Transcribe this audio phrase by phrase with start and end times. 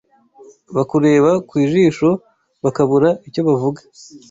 [0.75, 2.09] Bakureba ku jisho
[2.63, 3.81] Bakabura icyo bavuga